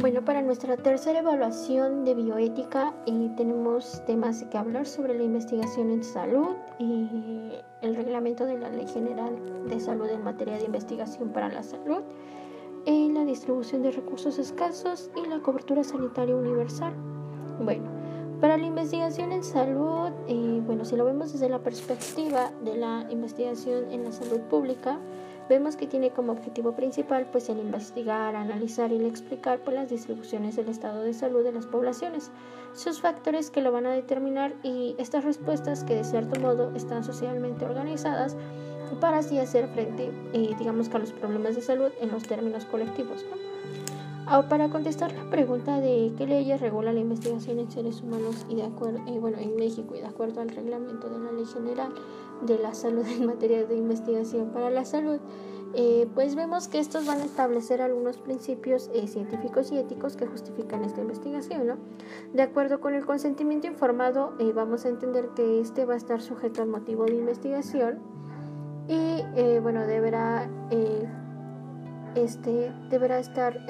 [0.00, 5.90] Bueno, para nuestra tercera evaluación de bioética eh, tenemos temas que hablar sobre la investigación
[5.90, 7.50] en salud, y
[7.82, 9.34] el reglamento de la Ley General
[9.68, 12.04] de Salud en materia de investigación para la salud,
[12.86, 16.94] eh, la distribución de recursos escasos y la cobertura sanitaria universal.
[17.60, 17.90] Bueno,
[18.40, 23.04] para la investigación en salud, eh, bueno, si lo vemos desde la perspectiva de la
[23.10, 25.00] investigación en la salud pública,
[25.48, 30.56] vemos que tiene como objetivo principal pues el investigar, analizar y explicar pues, las distribuciones
[30.56, 32.30] del estado de salud de las poblaciones,
[32.74, 37.04] sus factores que lo van a determinar y estas respuestas que de cierto modo están
[37.04, 38.36] socialmente organizadas
[39.00, 43.24] para así hacer frente, eh, digamos a los problemas de salud en los términos colectivos.
[44.48, 48.64] Para contestar la pregunta de qué leyes regula la investigación en seres humanos y de
[48.64, 51.92] acuerdo, eh, bueno, en México y de acuerdo al reglamento de la Ley General
[52.42, 55.20] de la salud en materia de investigación para la salud,
[55.74, 60.26] eh, pues vemos que estos van a establecer algunos principios eh, científicos y éticos que
[60.26, 61.66] justifican esta investigación.
[61.66, 61.76] ¿no?
[62.32, 66.22] De acuerdo con el consentimiento informado, eh, vamos a entender que este va a estar
[66.22, 67.98] sujeto al motivo de investigación
[68.88, 69.22] y
[69.60, 70.48] bueno, deberá,
[72.14, 73.60] este, deberá estar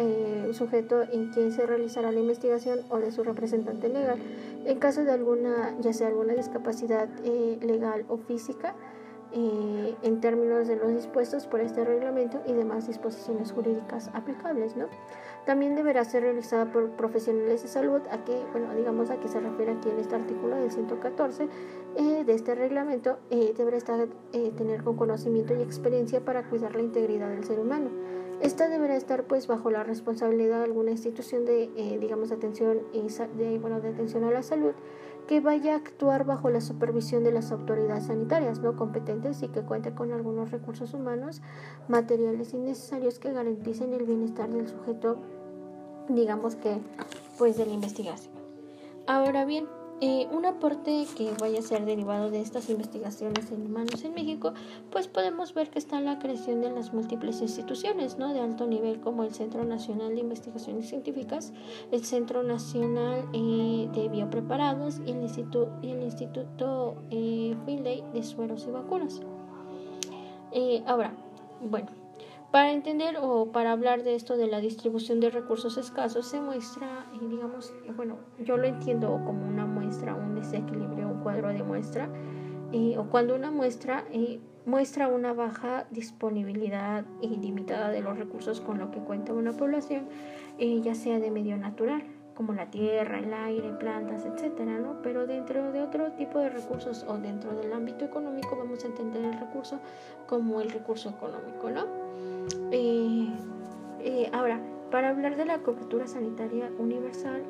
[0.53, 4.19] sujeto en quien se realizará la investigación o de su representante legal.
[4.64, 7.08] En caso de alguna, ya sea alguna discapacidad
[7.61, 8.75] legal o física,
[9.30, 14.75] eh, en términos de los dispuestos por este reglamento y demás disposiciones jurídicas aplicables.
[14.75, 14.86] ¿no?
[15.45, 19.39] También deberá ser realizada por profesionales de salud, a que, bueno, digamos a qué se
[19.39, 21.47] refiere aquí en este artículo del 114
[21.97, 26.83] eh, de este reglamento, eh, deberá estar, tener con conocimiento y experiencia para cuidar la
[26.83, 27.91] integridad del ser humano.
[28.41, 32.78] Esta deberá estar pues bajo la responsabilidad de alguna institución de, digamos, atención,
[33.36, 34.72] de, bueno, de atención a la salud
[35.27, 39.61] que vaya a actuar bajo la supervisión de las autoridades sanitarias no competentes y que
[39.61, 41.42] cuente con algunos recursos humanos,
[41.86, 45.19] materiales y necesarios que garanticen el bienestar del sujeto,
[46.08, 46.78] digamos que,
[47.36, 48.33] pues de la investigación.
[49.07, 49.67] Ahora bien,
[50.01, 54.53] eh, un aporte que vaya a ser derivado de estas investigaciones en humanos en México,
[54.91, 58.33] pues podemos ver que está la creación de las múltiples instituciones ¿no?
[58.33, 61.53] de alto nivel como el Centro Nacional de Investigaciones Científicas,
[61.91, 68.70] el Centro Nacional eh, de Biopreparados y el, Instituto, y eh, Finlay de Sueros y
[68.70, 69.20] Vacunas.
[70.86, 71.13] ahora,
[71.61, 71.89] bueno,
[72.51, 77.07] para entender o para hablar de esto de la distribución de recursos escasos se muestra,
[77.20, 82.09] digamos, bueno, yo lo entiendo como una muestra, un desequilibrio, un cuadro de muestra,
[82.97, 84.05] o cuando una muestra
[84.64, 90.09] muestra una baja disponibilidad ilimitada de los recursos con lo que cuenta una población,
[90.59, 92.03] ya sea de medio natural,
[92.35, 95.03] como la tierra, el aire, plantas, etcétera, ¿no?
[95.03, 99.25] Pero dentro de otro tipo de recursos o dentro del ámbito económico vamos a entender
[99.25, 99.80] el recurso
[100.27, 102.08] como el recurso económico, ¿no?
[102.70, 103.29] Eh,
[104.01, 107.42] eh, ahora, para hablar de la cobertura sanitaria universal,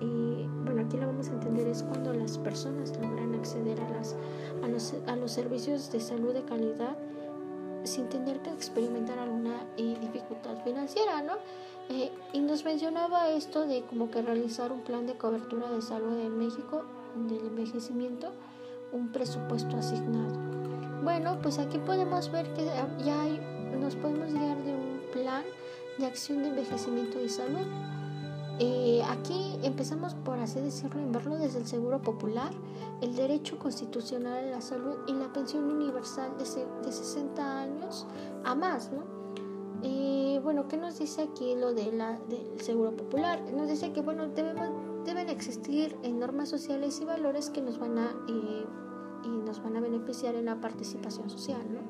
[0.00, 4.16] y, bueno, aquí lo vamos a entender es cuando las personas logran acceder a, las,
[4.62, 6.96] a, los, a los servicios de salud de calidad
[7.84, 11.34] sin tener que experimentar alguna eh, dificultad financiera, ¿no?
[12.32, 16.38] y nos mencionaba esto de como que realizar un plan de cobertura de salud en
[16.38, 16.84] México,
[17.28, 18.32] del envejecimiento,
[18.92, 20.32] un presupuesto asignado.
[21.02, 23.40] Bueno, pues aquí podemos ver que ya hay
[23.78, 25.44] nos podemos guiar de un plan
[25.98, 27.66] de acción de envejecimiento y salud.
[28.58, 32.52] Eh, aquí empezamos por así decirlo en verlo desde el seguro popular,
[33.00, 36.44] el derecho constitucional a la salud y la pensión universal de,
[36.86, 38.06] de 60 años
[38.44, 39.22] a más, ¿no?
[39.84, 43.40] Eh, bueno, ¿qué nos dice aquí lo de la, del seguro popular?
[43.52, 44.70] Nos dice que bueno, debemos,
[45.04, 48.64] deben existir normas sociales y valores que nos van a, eh,
[49.52, 51.80] nos van a beneficiar en la participación social, ¿no?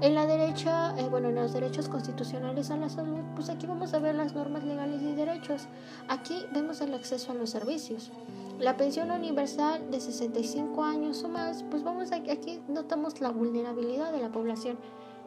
[0.00, 3.94] En la derecha, eh, bueno, en los derechos constitucionales a la salud, pues aquí vamos
[3.94, 5.68] a ver las normas legales y derechos.
[6.08, 8.10] Aquí vemos el acceso a los servicios.
[8.58, 14.10] La pensión universal de 65 años o más, pues vamos a, aquí notamos la vulnerabilidad
[14.10, 14.76] de la población.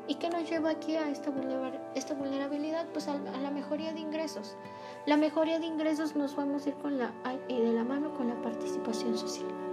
[0.09, 1.31] ¿Y qué nos lleva aquí a esta,
[1.95, 2.85] esta vulnerabilidad?
[2.91, 4.57] Pues a, la mejoría de ingresos.
[5.05, 7.13] La mejoría de ingresos nos vamos a ir con la,
[7.47, 9.70] de la mano con la participación social.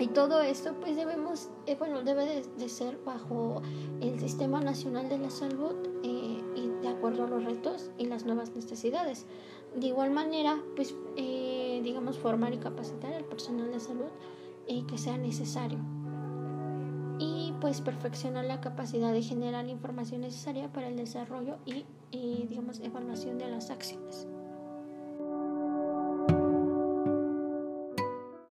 [0.00, 3.60] Y todo esto pues debemos, eh, bueno, debe de, ser bajo
[4.00, 8.24] el Sistema Nacional de la Salud eh, y de acuerdo a los retos y las
[8.24, 9.26] nuevas necesidades.
[9.76, 14.08] De igual manera, pues eh, digamos formar y capacitar al personal de salud
[14.88, 15.78] que sea necesario.
[17.18, 21.84] Y pues perfeccionar la capacidad de generar información necesaria para el desarrollo y
[22.48, 24.28] digamos evaluación de las acciones.